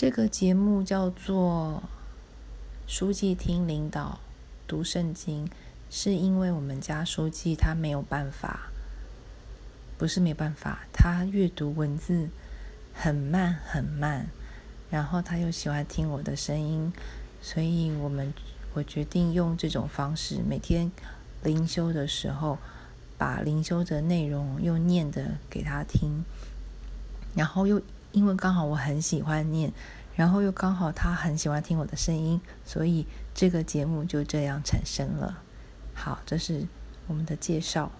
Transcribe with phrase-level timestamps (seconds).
[0.00, 1.82] 这个节目叫做
[2.90, 4.18] 《书记听领导
[4.66, 5.46] 读圣经》，
[5.90, 8.70] 是因为我们家书记他没有办法，
[9.98, 12.30] 不是没办法，他阅读文字
[12.94, 14.28] 很慢很慢，
[14.88, 16.90] 然后他又喜欢听我的声音，
[17.42, 18.32] 所以我们
[18.72, 20.90] 我决定用这种方式，每天
[21.42, 22.56] 灵修的时候，
[23.18, 26.24] 把灵修的内容又念的给他听，
[27.36, 27.82] 然后又。
[28.12, 29.72] 因为刚好我很喜欢念，
[30.14, 35.42] 然后又刚好他很喜欢听我的声音，所以这个节目就这样产生了。
[35.94, 36.66] 好，这是
[37.06, 37.90] 我们的介绍。